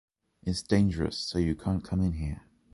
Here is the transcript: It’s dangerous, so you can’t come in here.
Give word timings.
It’s 0.41 0.63
dangerous, 0.63 1.15
so 1.19 1.37
you 1.37 1.53
can’t 1.53 1.83
come 1.83 2.01
in 2.01 2.13
here. 2.13 2.41